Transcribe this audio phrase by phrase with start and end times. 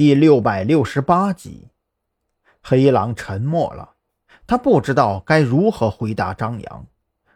[0.00, 1.68] 第六百六十八集。
[2.62, 3.96] 黑狼沉默了，
[4.46, 6.86] 他不知道该如何回答张扬，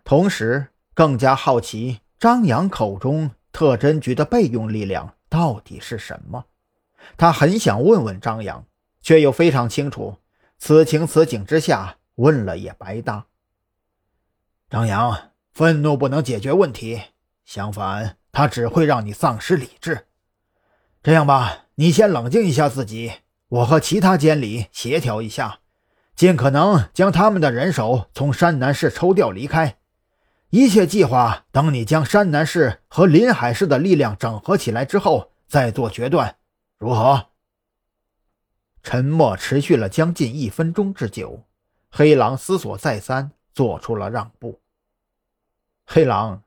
[0.03, 6.47] 同时更加好奇张扬口中特侦局的备用力量到底是什么。
[7.19, 8.65] 他很想问问张扬，
[9.03, 10.17] 却又非常清楚，
[10.57, 13.27] 此情此景之下问了也白搭。
[14.71, 17.03] 张扬，愤怒不能解决问题，
[17.45, 20.07] 相反，他只会让你丧失理智。
[21.03, 23.13] 这样吧，你先冷静一下自己，
[23.49, 25.59] 我和其他监理协调一下，
[26.15, 29.79] 尽可能将他们的人手从山南市抽调离开。
[30.51, 36.37] 一切计划等你将山南市和临海市的力量整合起来之后再做决断。
[36.79, 37.27] 如何？
[38.85, 41.43] 沉默持续了将近一分钟之久，
[41.91, 44.61] 黑狼思索再三，做出了让步。
[45.87, 46.45] 黑狼，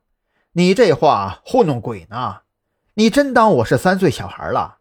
[0.53, 2.43] 你这话糊弄鬼呢？
[2.93, 4.76] 你真当我是三岁小孩了？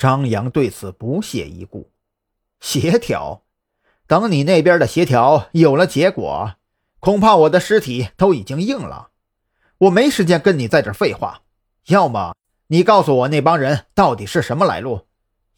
[0.00, 1.92] 张扬对此不屑一顾。
[2.58, 3.42] 协调？
[4.06, 6.54] 等你那边的协调有了结果，
[7.00, 9.10] 恐怕我的尸体都已经硬了。
[9.76, 11.42] 我没时间跟你在这废话，
[11.88, 12.34] 要么……
[12.68, 15.06] 你告诉我那帮人到底是什么来路，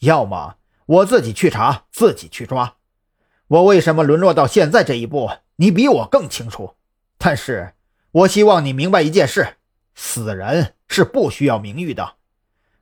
[0.01, 2.79] 要么我自己去查，自己去抓。
[3.47, 6.75] 我为什么沦落到现在这一步，你比我更清楚。
[7.17, 7.75] 但是
[8.11, 9.59] 我希望你明白一件事：
[9.95, 12.15] 死人是不需要名誉的，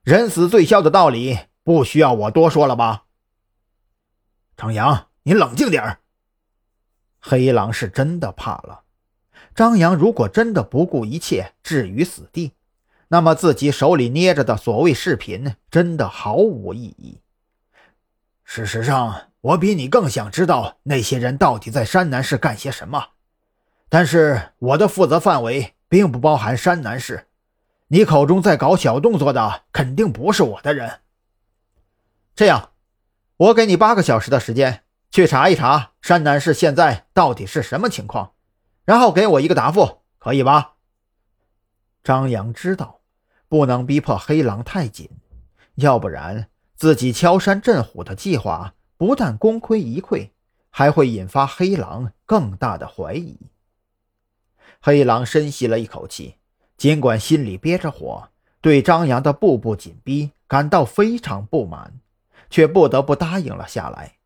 [0.02, 1.40] 人死最消的道理
[1.70, 3.04] 不需要我多说了吧？
[4.56, 5.98] 张扬，你冷静点。
[7.20, 8.80] 黑狼是真的怕了，
[9.54, 12.54] 张扬如果真的不顾一切置于死地。
[13.06, 17.20] 那么自己手里捏着的所谓视频真的毫无意义。
[18.42, 23.10] 事实上，我比你更想知道那些人到底在山南市干些什么。
[23.88, 27.28] 但是我的负责范围并不包含山南市，
[27.86, 30.98] 你口中在搞小动作的肯定不是我的人。
[32.34, 32.70] 这样，
[33.36, 38.32] 我给你八个小时的时间去查一查山南市现在到底是什么情况，
[38.84, 40.74] 然后给我一个答复，可以吧？
[42.02, 42.98] 张扬知道。
[43.50, 45.10] 不能逼迫黑狼太紧，
[45.74, 46.46] 要不然
[46.76, 50.30] 自己敲山震虎的计划不但功亏一篑，
[50.70, 53.36] 还会引发黑狼更大的怀疑。
[54.80, 56.36] 黑狼深吸了一口气，
[56.76, 58.28] 尽管心里憋着火，
[58.60, 61.94] 对张扬的步步紧逼感到非常不满，
[62.50, 64.16] 却不得不答应了下来。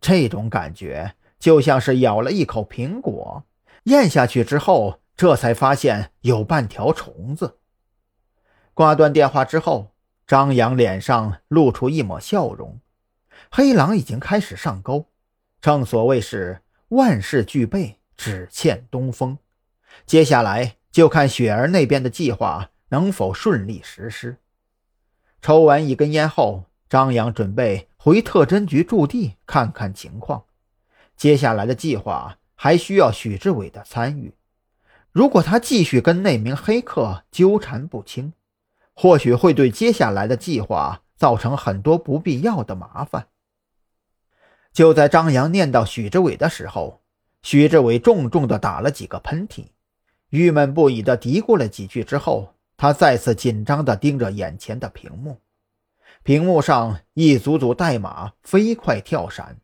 [0.00, 3.44] 这种感觉就像是咬了一口苹果，
[3.84, 7.58] 咽下去之后，这才发现有半条虫子。
[8.74, 9.94] 挂断电话之后，
[10.26, 12.80] 张扬脸上露出一抹笑容。
[13.50, 15.06] 黑狼已经开始上钩，
[15.60, 19.38] 正所谓是万事俱备，只欠东风。
[20.04, 24.36] 接下来就看雪儿那边的计划能否顺利实施。
[25.40, 30.44] 抽完一根烟后，张扬准备回特侦局驻地看看情况。
[31.16, 34.34] 接下来的计划还需要许志伟的参与。
[35.10, 38.32] 如果他继续跟那名黑客纠缠不清，
[38.92, 43.28] 或许会对接下来的计划造成很多不必要的麻烦。
[44.72, 47.00] 就在张扬念到许志伟的时候，
[47.42, 49.68] 许志伟重重地打了几个喷嚏，
[50.28, 55.40] 郁闷不已地嘀咕了几句之后，他再次紧张地盯着眼前的屏幕。
[56.26, 59.58] 屏幕上一组组代码飞快跳闪，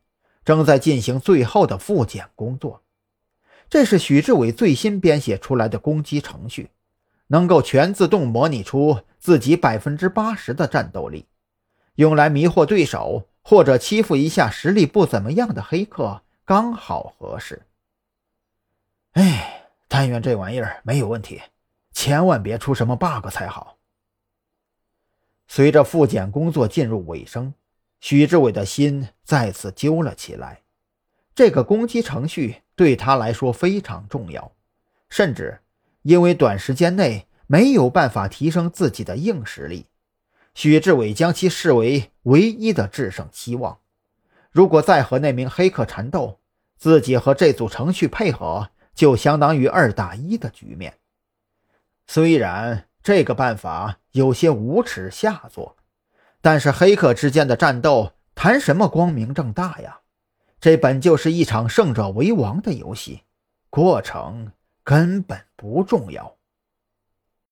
[0.45, 2.83] 正在进行最后的复检工作。
[3.69, 6.71] 这是许志伟最新编写出来的攻击程序。
[7.27, 11.27] 能够全自动模拟出自己百分之八十的战斗力，
[11.97, 17.62] 用来迷惑对手或者欺负一下实力不怎么样的黑客，刚好合适。
[19.15, 21.43] 哎，但愿这玩意儿没有问题，
[21.93, 23.79] 千万别出什么 bug 才好。
[25.49, 27.55] 随着复检工作进入尾声，
[28.01, 30.63] 许志伟的心再次揪了起来。
[31.35, 34.53] 这个攻击程序对他来说非常重要，
[35.09, 35.61] 甚至。
[36.03, 39.87] 因为短时间内没有办法提升自己的硬实力，
[40.53, 43.79] 许志伟将其视为唯一的制胜希望。
[44.50, 46.41] 如果再和那名黑客缠斗，
[46.77, 50.99] 自己和这组程序配合，就相当于二打一的局面。
[52.09, 55.76] 虽然这个办法有些无耻下作，
[56.40, 60.00] 但是黑客之间的战斗谈什么光明正大呀？
[60.60, 63.22] 这本就是一场胜者为王的游戏，
[63.70, 64.52] 过程。
[64.84, 66.34] 根本不重要。